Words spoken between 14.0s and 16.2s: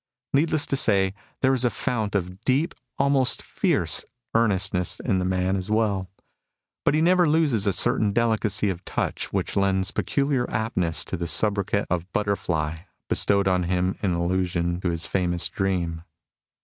in allusion to his famous dream.